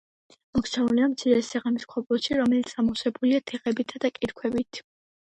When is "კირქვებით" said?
4.17-4.81